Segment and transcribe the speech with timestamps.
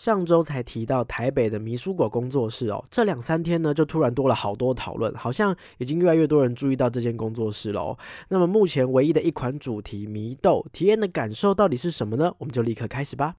[0.00, 7.98] 上周才提到台北的迷书果工作室哦，这两三天呢就突然多了好多讨论，好像已经越来越多人注意到这间工作室了哦。
[8.30, 12.32] 那么目前唯一的一款主题迷豆体验的感受到底是什么呢？
[12.38, 13.34] 我们就立刻开始吧。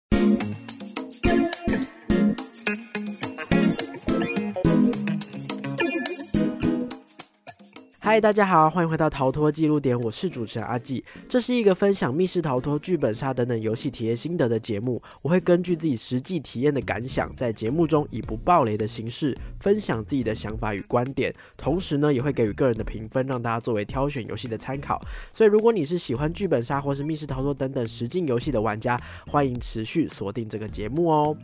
[8.03, 11.05] 嗨，大家好，欢迎回到逃脱记录点，我是主持人阿纪。
[11.29, 14.99] 这是一个分享密室逃脱、剧本杀等等游戏体验心得的节目。
[15.21, 24.99] 我会根据自己实际体验的感想，在节目中以不暴雷的形式分享自己的想法与观点，同时呢，也会给予个人的评分，让大家作为挑选游戏的参考。
[25.31, 31.37] 所以，如果你是喜欢剧本杀或是密室逃脱等等实境游戏的玩家，欢迎持续锁定这个节目哦。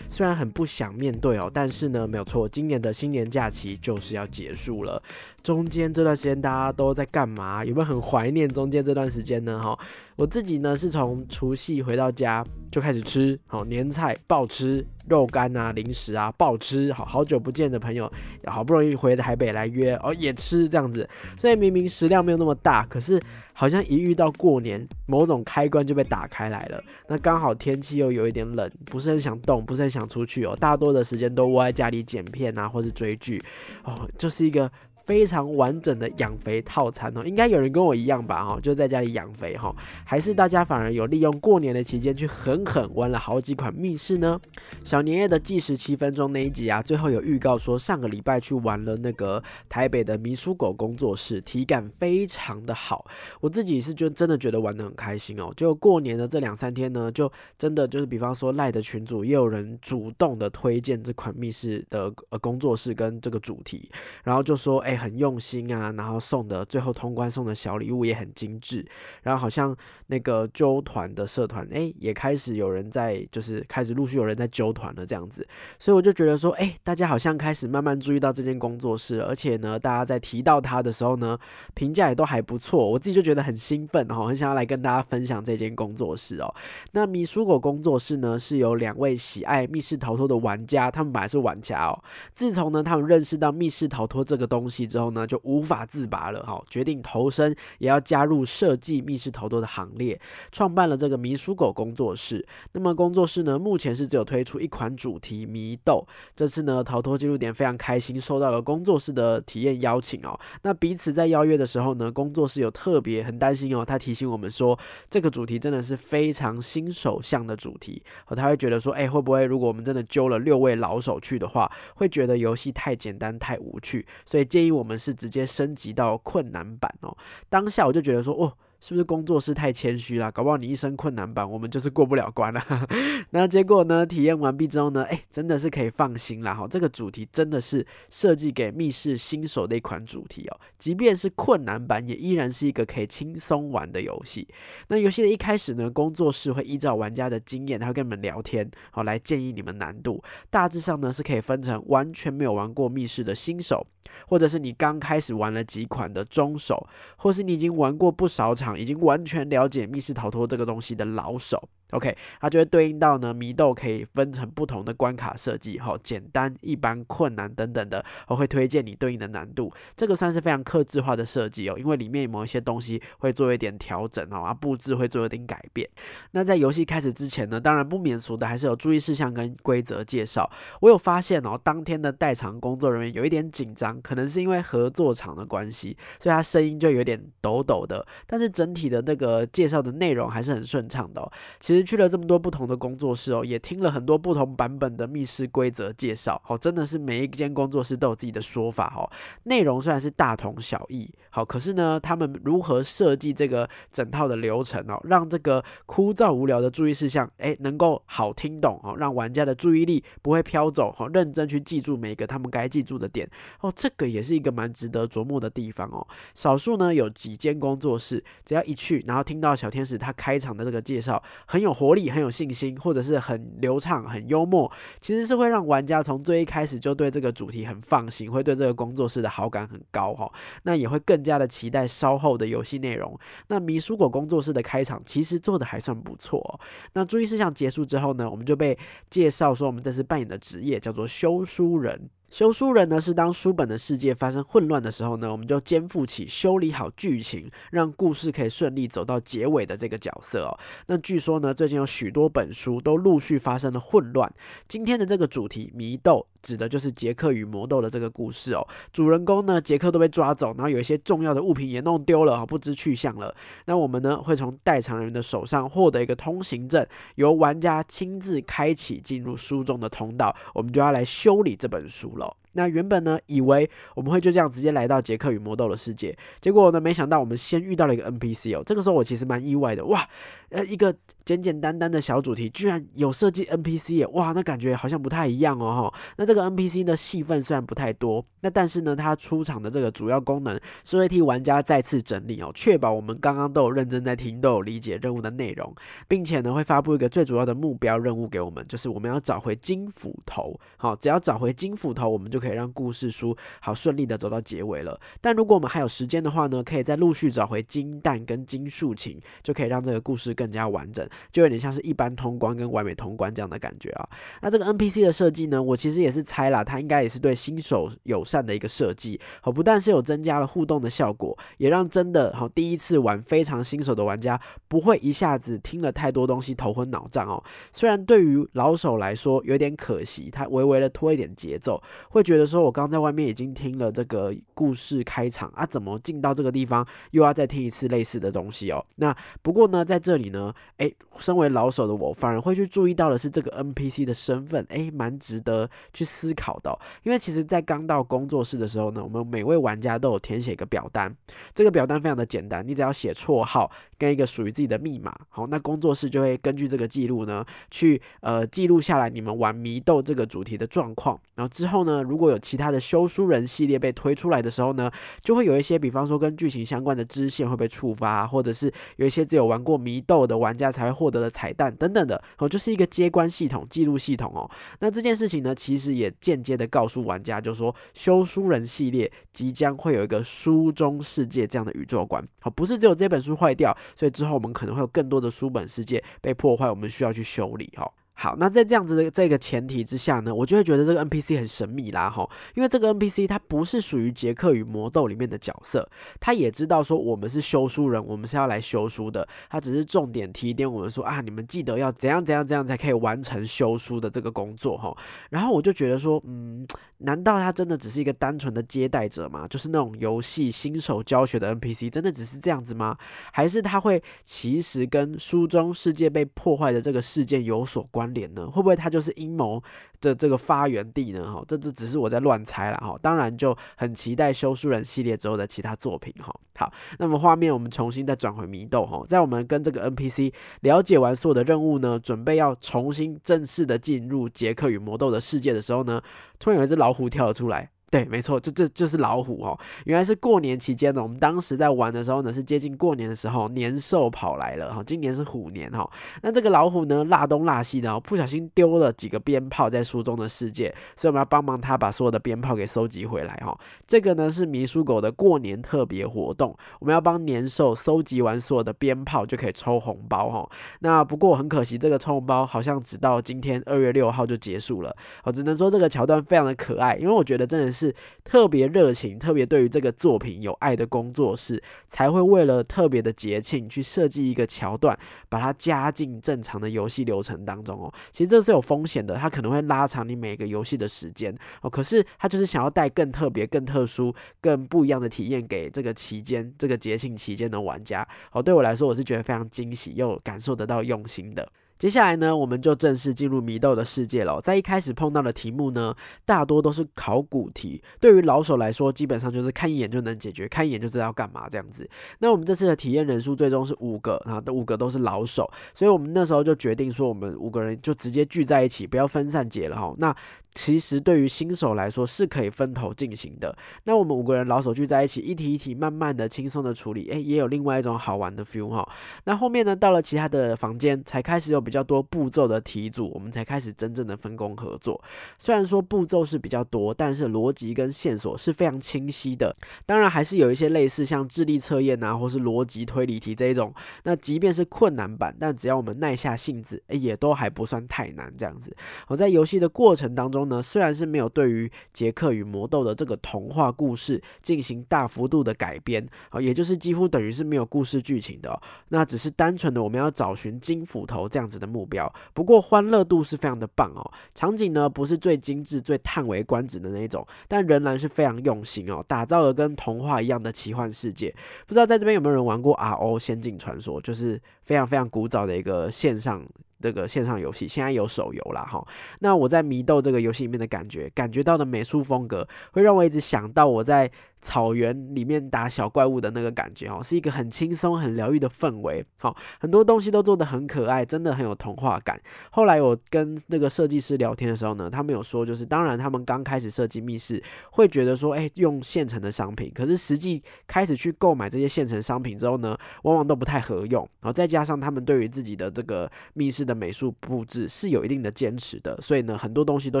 [0.10, 5.02] 虽然很不想面对哦，但是呢，没有错，今年的新年假期就是要结束了。
[5.42, 7.64] 中间这段时间大家都在干嘛？
[7.64, 9.60] 有没有很怀念中间这段时间呢？
[9.62, 9.78] 哈，
[10.16, 18.10] 我自己呢是从除夕回到家就开始吃，好年菜爆吃，肉干啊零食啊爆吃，好好久不见的朋友，
[18.44, 23.20] 好不容易回台北来约哦也吃这样子，所以明明食量没有那么大，可是
[23.54, 26.82] 好像一遇到过年，某种开关就被打开来了。
[27.08, 33.42] 那刚好天气又有一点冷，不是很想动，不是很想出去哦，大多的时间都窝在家里剪片啊，或是追剧
[33.84, 34.70] 哦，就是一个。
[35.10, 38.44] 非常完整的养肥套餐哦，应该有人跟我一样吧？
[38.44, 44.40] 哈，就在家里养肥哈，还是大家反而有利用过年的期间去狠狠玩了好几款密室呢？
[44.84, 53.04] 小年夜的计时七分钟那一集啊，最后有预告说上个礼拜去玩了那个台北的迷书狗工作室，体感非常的好。
[53.40, 55.52] 我自己是就真的觉得玩的很开心哦。
[55.56, 63.90] 就过年的这两三天呢，就真的就是比方说赖的群主也有人主动的推荐这款密室的呃工作室跟这个主题，
[64.22, 64.99] 然后就说哎。
[65.00, 68.86] 很用心啊，然后送的最后通关送的小礼物也很精致，
[69.22, 69.74] 然后好像
[70.08, 75.46] 那个揪团的社团，哎，也开始有人在，就是开始陆续有人在揪团了这样子，
[75.78, 81.38] 所以我就觉得说，哎，大家好像开始慢慢注意到这间工作室，而且呢，大家在提到他的时候呢，
[81.72, 86.54] 评价也都还不错，我自己就觉得很兴奋哦，很想要来跟大家分享这间工作室哦。
[86.92, 92.02] 那米蔬果工作室呢，是由两位喜爱密室逃脱的玩家，他们本来是玩家哦，
[92.34, 94.79] 自从呢他们认识到密室逃脱这个东西。
[94.86, 100.20] 之后呢，就无法自拔了哈，决定投身，也要加入设计密室逃脱的行列，
[100.52, 102.46] 创办了这个迷书狗工作室。
[102.72, 106.06] 那么工作室呢，目前是只有推出一款主题迷豆。
[106.34, 110.38] 这次呢，逃脱记录点非常开心，收到了工作室的体验邀请哦。
[110.62, 124.90] 那彼此在邀约的时候呢，工作室有特别很担心哦，他提醒我们说，这个主题真的是非常新手向的主题，哦，他会觉得说，哎，会不会如果我们真的揪了六位老手去的话，会觉得游戏太简单太无趣，所以建议我。
[124.90, 127.16] 们是直接升级到困难版哦，
[127.48, 128.52] 当下我就觉得说，哦。
[128.80, 130.32] 是不是工作室太谦虚了？
[130.32, 132.62] 搞不好你一生困难版，我们就是过不了关了。
[133.30, 134.06] 那结果呢？
[134.06, 135.04] 体验完毕之后呢？
[135.04, 136.66] 哎，真的是可以放心了哈。
[136.66, 140.60] 这个主题真的是设计给密室新手的一款主题哦。
[140.78, 144.48] 即便是困难版，也依然是一个可以轻松玩的游戏。
[144.88, 150.22] 那游戏的一开始呢，工作室会依照玩家的经验，他会跟你们聊天，好来建议你们难度。
[150.48, 153.86] 大致上呢，是可以分成完全没有玩过密室的新手，
[154.26, 156.88] 或者是你刚开始玩了几款的中手，
[157.18, 158.69] 或是你已经玩过不少场。
[158.78, 161.68] 已经完全了解密室逃脱这个东西的老手。
[161.90, 169.72] OK，它就会对应到呢，迷豆可以分成不同的关卡设计，哈，简单、一般、困难等等的，我会推荐你对应的难度。
[169.96, 175.88] 这个算是非常克制化的设计哦，因为里面某一些东西会做一点调整哦，啊，布置会做一点改变。
[176.30, 180.48] 那在游戏开始之前呢，当然不免俗的还是有注意事项跟规则介绍。
[180.80, 188.06] 我有发现哦，当天的代场工作人员有一点紧张，可能是因为合作场的关系，所以他声音就有点抖抖的。
[188.28, 191.32] 但是整体的那个介绍的内容还是很顺畅的哦。
[191.58, 191.79] 其实。
[191.84, 199.08] 去了这么多不同的工作室哦，也听了很多不同版本的密室规则介绍，好，真的是每一间工作室都有自己的说法哦。
[199.44, 213.28] 内容虽然是大同小异，好，可是呢，他们如何设计这个整套的流程哦，让这个枯燥无聊的注意事项，哎，能够好听懂哦，让玩家的注意力不会飘走，哦，认真去记住每个他们该记住的点
[213.60, 216.06] 哦，这个也是一个蛮值得琢磨的地方哦。
[216.34, 221.69] 少数呢有几间工作室，只要一去，然后听到小天使他开场的这个介绍，很有。
[221.72, 224.70] 活力很有信心，或者是很流畅、很幽默，
[225.00, 230.30] 其实是会让玩家从最一开始就对这个主题很放心，会对这个工作室的好感很高哈。
[230.62, 233.18] 那也会更加的期待稍后的游戏内容。
[233.48, 236.60] 那迷书果工作室的开场其实做的还算不错。
[236.94, 238.78] 那注意事项结束之后呢，我们就被
[239.08, 242.10] 介绍说我们这次扮演的职业叫做修书人。
[242.30, 250.56] 修书人呢，是当书本的世界发生混乱的时候呢，我们就肩负起修理好剧情，让故事可以顺利走到结尾的这个角色哦。
[250.86, 254.32] 那据说呢，最近有许多本书都陆续发生了混乱。
[254.68, 258.66] 今天的这个主题迷豆，指的就是杰克与魔豆的这个故事哦。
[258.92, 263.34] 主人公呢，杰克都被抓走，然后有一些重要的物品也弄丢了，不知去向了。
[263.66, 272.36] 那我们呢，会从代偿人的手上获得一个通行证，由玩家亲自开启进入书中的通道，我们就要来修理这本书了。
[272.52, 278.62] 那原本呢，以为我们会就这样直接来到杰克与魔豆的世界，结果呢，没想到我们先遇到了一个 NPC 哦。
[278.66, 280.04] 这个时候我其实蛮意外的，哇，
[280.48, 280.92] 呃，一个
[281.24, 286.00] 简简单单的小主题，居然有设计 NPC 耶，哇，那感觉好像不太一样哦哈。
[286.16, 295.72] 那这个 NPC 的戏份虽然不太多，那但是呢，它出场的这个主要功能是会替玩家再次整理哦，确保我们刚刚都有认真在听，都有理解任务的内容，
[296.08, 300.58] 并且呢，会发布一个最主要的目标任务给我们，就是我们要找回金斧头。
[300.76, 302.39] 好，只要找回金斧头，我们就。
[302.40, 304.98] 可以让故事书好顺利的走到结尾了。
[305.20, 314.08] 但如果我们还有时间的话呢，可以再陆续找回金蛋跟金竖琴，就可以让这个故事更加完整，就有点像是一般通关跟完美通关这样的感觉啊。
[314.40, 319.20] 那这个 NPC 的设计呢，我其实也是猜啦，它应该也是对新手友善的一个设计。
[319.42, 327.42] 好，不但是有增加了互动的效果，也让真的好第一次玩非常新手的玩家不会一下子听了太多东西头昏脑胀哦。
[327.72, 332.22] 虽然对于老手来说有点可惜，它微微的拖一点节奏，会。
[332.30, 338.86] 觉得说，我刚在外面已经听了这个故事开场啊，怎么进到这个地方又要再听一次类似的东西哦？
[338.94, 339.12] 那
[339.42, 346.78] 不过呢，在这里呢，诶，身为老手的我反而会去注意到的是这个 NPC 的身份，诶，蛮值得去思考的。
[347.02, 351.12] 因为其实，在刚到工作室的时候呢，我们每位玩家都有填写一个表单，
[351.52, 353.68] 这个表单非常的简单，你只要写绰号
[353.98, 364.90] 跟一个属于自己的密码，好，那工作室就会根据这个记录呢，去呃记录下来你们玩迷豆这个主题的状况，然后之后呢，如如如果有其他的修书人系列被推出来的时候呢，
[365.22, 374.46] 就会有一些，比方说跟剧情相关的支线会被触发，或者是有一些只有玩过迷豆的玩家才会获得的彩蛋等等的，哦，就是一个接关系统、记录系统哦。
[374.80, 387.90] 那这件事情呢，其实也间接的告诉玩家，就是说修书人系列即将会有一个书中世界这样的宇宙观，好，不是只有这本书坏掉，所以之后我们可能会有更多的书本世界被破坏，我们需要去修理，哈。
[388.22, 395.88] 好，那在这样子的这个前提之下呢，我就会觉得这个 NPC 很神秘啦，哈，因为这个 NPC 它不是属于杰克与魔豆里面的角色，
[396.20, 404.94] 他也知道说我们是修书人，我们是要来修书的，他只是重点提点我们说啊，你们记得要怎样怎样怎样才可以完成修书的这个工作，哈，
[405.30, 406.66] 然后我就觉得说，嗯，
[406.98, 409.48] 难道他真的只是一个单纯的接待者吗？
[409.48, 412.98] 就是那种游戏新手教学的 NPC，真的只是这样子吗？
[413.32, 418.32] 还是他会其实跟书中世界被破坏的这个事件有所关脸？
[418.34, 418.46] 呢？
[418.50, 419.62] 会不会它就是阴谋
[420.00, 421.32] 的这个发源地呢？
[421.32, 422.96] 哈，这只只是我在乱猜了哈。
[423.02, 426.34] 当然就很期待修书人系列之后的其他作品哈。
[426.54, 436.00] 好，那么画面我们重新再转回迷豆哈，在我们跟这个 NPC 了解完所有的任务呢，准备要重新正式的进入杰克与魔豆的世界的时候呢，
[436.38, 437.70] 突然有一只老虎跳了出来。
[437.90, 439.58] 对，没错，这这就是老虎哦。
[439.84, 444.80] 原来是过年期间呢，我们当时在玩的时候呢，是接近过年的时候，年兽跑来了哈。
[444.86, 445.90] 今年是虎年哈，
[446.22, 453.58] 那这个老虎呢，辣东辣西的，不小心丢了几个鞭炮在书中的世界，所以我们要帮忙他把所有的鞭炮给收集回来哈。
[453.88, 460.48] 这个呢是迷书狗的过年特别活动，我们要帮年兽收集完所有的鞭炮就可以抽红包哈。
[460.78, 464.96] 那不过很可惜，这个抽红包好像只到今天二月六号就结束了。
[465.24, 467.79] 我只能说这个桥段非常的可爱，因为我觉得真的是。
[467.80, 477.92] 是特别热情，特别对于这个作品有爱的工作室，才会为了特别的节庆去设计一个桥段，把它加进正常的游戏流程当中哦。
[478.10, 481.70] 其实这是有风险的，它可能会拉长你每个游戏的时间哦。
[481.70, 488.42] 可是它就是想要带更特别、更特殊、更不一样的体验给这个期间、这个节庆期间的玩家哦。
[488.42, 491.50] 对我来说，我是觉得非常惊喜又感受得到用心的。
[491.80, 494.38] 接下来呢，我们就正式进入迷豆的世界了。
[494.42, 495.96] 在一开始碰到的题目呢，
[496.26, 501.88] 大多都是考古题，对于老手来说，基本上就是看一眼就能解决，看一眼就知道要干嘛这样子。
[502.18, 509.94] 那我们这次的体验人数最终是五个，然后五个都是老手，所以我们那时候就决定说，我们五个人就直接聚在一起，不要分散解了哈。
[509.96, 510.14] 那
[510.52, 513.56] 其实对于新手来说是可以分头进行的。
[513.84, 518.86] 那我们五个人老手聚在一起，一题一题慢慢的、轻松的处理，诶，也有另外一种好玩的 feel 哈。
[519.24, 525.00] 那后面呢，到了其他的房间，才开始有比较多步骤的题组，我们才开始真正的分工合作。
[525.38, 529.54] 虽然说步骤是比较多，但是逻辑跟线索是非常清晰的。
[529.86, 533.72] 当然还是有一些类似像智力测验啊，或是逻辑推理题这一种。
[534.02, 538.74] 那即便是困难版，但只要我们耐下性子，诶，也都还不算太难这样子。
[539.06, 540.39] 我在游戏的过程当中。
[540.40, 552.10] 中呢，虽然是没有对于杰克与魔豆的这个童话故事进行大幅度的改编啊，也就是几乎等于是没有故事剧情的，那只是单纯的我们要找寻金斧头这样子的目标。
[552.32, 561.34] 不过欢乐度是非常的棒哦，场景呢不是最精致、最叹为观止的那种，但仍然是非常用心哦，打造了跟童话一样的奇幻世界。
[561.66, 566.46] 不知道在这边有没有人玩过 RO 仙境传说，就是非常非常古早的一个线上。
[566.80, 568.84] 这个线上游戏现在有手游了哈，
[569.20, 574.10] 那我在迷豆这个游戏里面的感觉，感觉到的美术风格，会让我一直想到我在。
[574.40, 579.04] 草原里面打小怪物的那个感觉哦，是一个很轻松、很疗愈的氛围。
[579.18, 582.18] 好，很多东西都做得很可爱，真的很有童话感。
[582.50, 587.42] 后来我跟那个设计师聊天的时候呢，他们有说，就是当然他们刚开始设计密室，
[587.72, 589.70] 会觉得说，哎，用现成的商品。
[589.74, 594.02] 可是实际开始去购买这些现成商品之后呢，往往都不太合用。
[594.20, 600.00] 然后再加上他们对于自己的这个密室的美术布置是有一定的坚持的，所以呢，很多东西都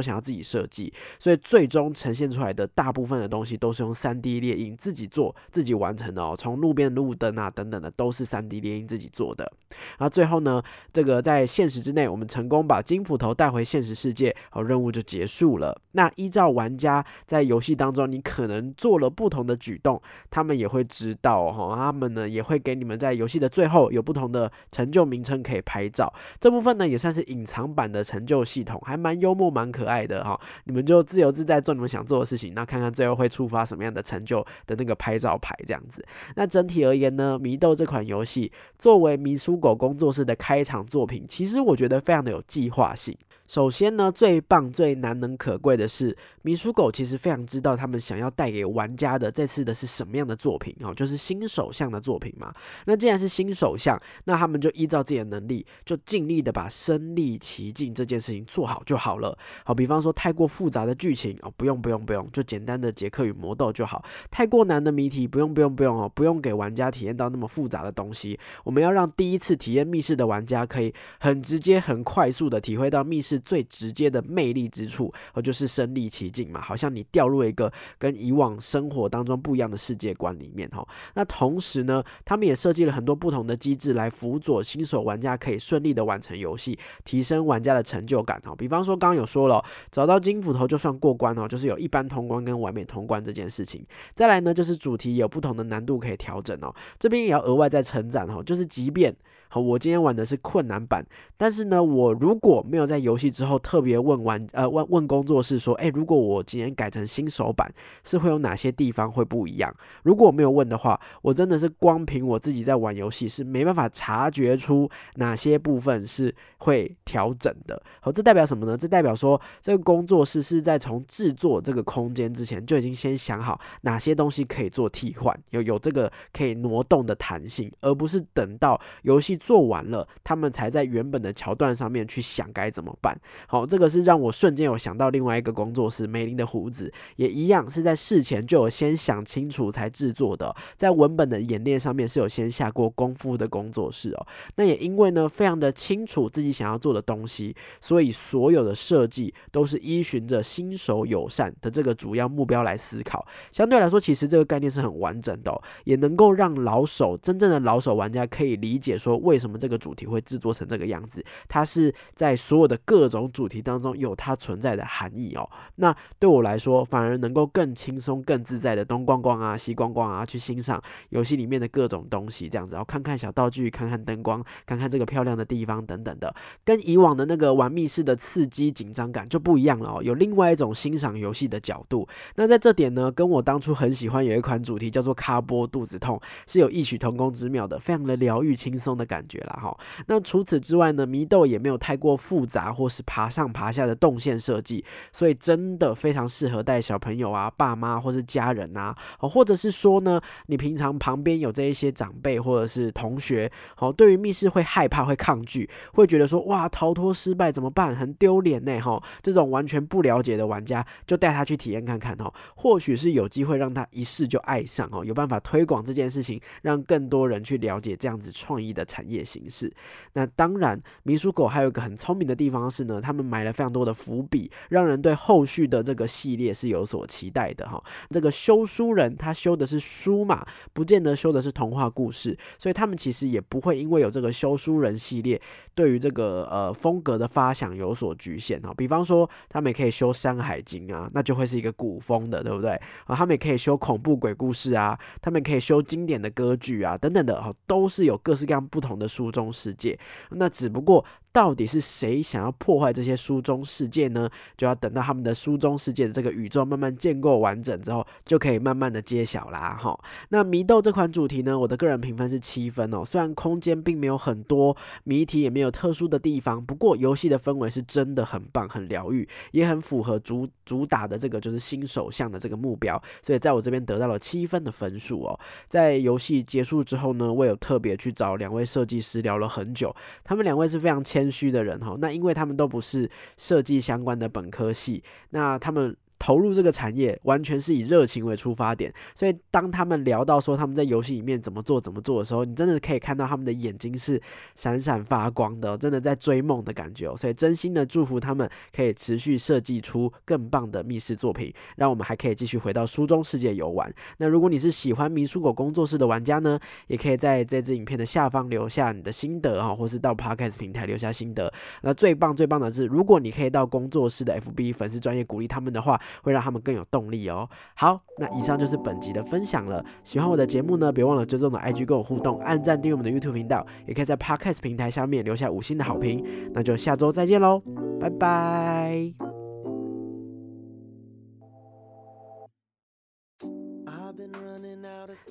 [0.00, 0.90] 想要自己设计。
[1.18, 4.29] 所以最终呈现出来的大部分的东西都是用三 D。
[4.38, 9.50] 猎鹰自己做、自己完成的哦，从路边路灯啊等等的都是三 D 猎鹰自己做的。
[9.98, 15.80] 然后最后呢，这个在现实之内，我们成功把金斧头带回现实世界，好任务就结束了。
[15.92, 26.12] 那依照玩家在游戏当中，你可能做了不同的举动，他们也会知道哈，他们呢也会给你们在游戏的最后有不同的成就名称可以拍照。
[26.38, 30.38] 这部分呢也算是隐藏版的成就系统，还蛮幽默、蛮可爱的哈。
[30.64, 36.04] 你们就自由自在做你们想做的事情，那看看最后会触发什么样的成就的那个拍照牌这样子。
[36.36, 43.16] 那整体而言呢，迷豆这款游戏作为迷书狗工作室的开场作品，其实我觉得非常的有计划性。
[43.50, 52.54] 首先呢，最棒、最难能可贵的是，迷书狗其实非常知道他们想要带给玩家的这次的是什么样的作品哦，就是新手像的作品嘛。
[52.84, 59.36] 那既然是新手像，那他们就依照自己的能力，就尽力的把身历其境这件事情做好就好了。
[59.64, 64.04] 好，比方说太过复杂的剧情哦，不用不用不用，就简单的杰克与魔豆就好。
[64.30, 68.38] 太过难的谜题，不用不用不用哦，不用给玩家体验到那么复杂的东西。
[68.62, 73.39] 我们要让第一次体验密室的玩家可以很直接、很快速的体会到密室。
[73.40, 80.86] 最直接的魅力之处，而就是身临其境嘛，好像你掉入一个跟以往生活当中不一样的世界观里面哈。
[81.14, 88.54] 那同时呢，他们也设计了很多不同的机制来辅佐新手玩家可以顺利的完成游戏，提升玩家的成就感哈。
[88.56, 93.84] 比方说，刚刚有说了，找到金斧头就算过关哦，就是有一般通关跟完美通关这件事情。
[94.14, 99.14] 再来呢，就是主题有不同的难度可以调整哦，这边也要额外再称赞哈，就是即便。
[99.52, 101.04] 好，我今天玩的是困难版，
[101.36, 107.68] 但是呢，我如果没有在游戏之后特别问玩呃问问工作室说，诶，如果我今天改成新手版，
[108.04, 109.74] 是会有哪些地方会不一样？
[110.04, 117.82] 如果我没有问的话，我真的是光凭我自己在玩游戏是没办法察觉出哪些部分是会调整的。
[118.00, 118.76] 好，这代表什么呢？
[118.76, 129.39] 这代表说这个工作室是在从制作这个空间之前就已经先想好哪些东西可以做替换，有有这个可以挪动的弹性，而不是等到游戏。
[129.40, 133.18] 做完了，他们才在原本的桥段上面去想该怎么办。
[133.48, 144.26] 好，这个是让我瞬间有想到另外一个工作室，梅林的胡子也一样是在事前就有先想清楚才制作的，在文本的演练上面是有先下过功夫的工作室哦。
[144.56, 153.26] 那也因为呢，非常的清楚自己想要做的东西，所以所有的设计都是依循着新手友善的这个主要目标来思考。
[153.50, 159.18] 相对来说，其实这个概念是很完整的，也能够让老手真正的老手玩家可以理解说。
[159.30, 161.24] 为什么这个主题会制作成这个样子？
[161.46, 165.48] 它是在所有的各种主题当中有它存在的含义哦。
[165.76, 176.34] 那对我来说，反而能够更轻松、更自在的东逛逛啊、西逛逛啊，去欣赏游戏里面的各种东西，这样子，然后看看小道具、看看灯光、看看这个漂亮的地方等等的，
[176.64, 180.02] 跟以往的那个玩密室的刺激紧张感就不一样了哦。
[180.02, 182.08] 有另外一种欣赏游戏的角度。
[182.34, 189.19] 那在这点呢，跟我当初很喜欢有一款主题叫做“卡波肚子痛”是有异曲同工之妙的，非常的疗愈、轻松的感。
[189.20, 207.94] 感觉了哈，那除此之外呢，迷豆也没有太过复杂或是爬上爬下的动线设计，所以真的非常适合带小朋友啊、爸妈或是家人啊，或者是说呢，你平常旁边有这一些长辈或者是同学，好，对于密室会害怕、会抗拒，会觉得说哇，逃脱失败怎么办？
[207.94, 219.09] 很丢脸呢，哈，这种完全不了解的玩家，就带他去体验看看哦，或许是有机会让他一试就爱上哦，有办法推广这件事情，让更多人去了解这样子创意的产。
[219.10, 219.72] 业形式。
[220.12, 227.82] 那当然，迷书狗还有一个很聪明的地方是呢，他们埋了非常多的伏笔，让人对后续的这个系列是有所期待的哈。
[228.10, 235.40] 这个修书人他修的是书嘛，不见得修的是童话故事，所以他们其实也不会因为有这个修书人系列，
[235.74, 238.72] 对于这个呃风格的发想有所局限哈。
[238.76, 242.70] 比方说，他们也可以修《山海经》啊，那就会是一个古风的，对不对？
[243.06, 249.98] 啊，他们也可以修恐怖鬼故事啊，他们可以修经典的歌剧啊，等等的哈，都是有各式各样不同的书中世界。
[250.28, 251.04] 那只不过。
[251.32, 254.28] 到底是谁想要破坏这些书中世界呢？
[254.56, 259.76] 就要等到他们的书中世界的这个宇宙慢慢建构完整之后，就可以慢慢的揭晓啦。
[259.80, 259.98] 哈，
[260.30, 263.04] 那迷豆这款主题呢，我的个人评分是七分哦。
[263.04, 273.00] 虽然空间并没有很多谜题，也没有特殊的地方，不过游戏的氛围是真的很棒，很疗愈，也很符合主主打的这个就是新手向的这个目标。
[273.22, 275.38] 所以在我这边得到了七分的分数哦。
[275.68, 279.94] 在游戏结束之后呢，我有特别去找两位设计师聊了很久，
[280.24, 285.96] 他们两位是非常谦谦虚的人哈，那因为他们都不是设计相关的本科系，那他们。
[286.20, 294.20] 投入这个产业完全是以热情为出发点，所以当他们聊到说他们在游戏里面怎么做怎么做的时候，你真的可以看到他们的眼睛是
[294.54, 297.16] 闪闪发光的，真的在追梦的感觉哦。
[297.16, 303.90] 所以真心的祝福他们可以持续设计出更棒的密室作品，让我们还可以继续回到书中世界游玩。
[304.18, 311.50] 那如果你是喜欢迷书狗工作室的玩家呢，也可以在这支影片的下方留下你的心得哈，或是到 Podcast 平台留下心得。
[311.80, 315.98] 那最棒最棒的是，如果你可以到工作室的 FB 粉丝专业鼓励他们的话。
[316.22, 317.48] 会让他们更有动力哦。
[317.74, 319.84] 好，那以上就是本集的分享了。
[320.04, 326.24] 喜欢我的节目呢，别忘了追踪我的 IG 跟我互动，按赞订阅我们的 YouTube 频道，也可以在 Podcast 平台下面留下五星的好评。
[326.52, 327.62] 那就下周再见喽，
[328.00, 329.39] 拜拜。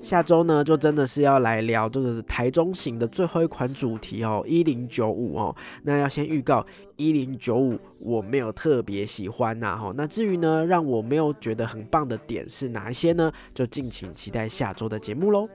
[0.02, 5.54] 下周呢，就真的是要来聊这个台中行的最后一款主题哦，一零九五哦。
[5.82, 6.64] 那要先预告
[6.96, 9.92] 一零九五，我没有特别喜欢呐哈。
[9.94, 13.30] 那至于呢，让我没有觉得很棒的点是哪一些呢？
[13.54, 15.48] 就敬请期待下周的节目喽。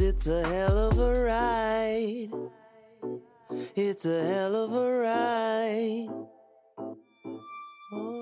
[0.00, 2.57] It's a hell of a ride.
[3.76, 6.08] It's a hell of a ride.
[7.92, 8.17] Oh.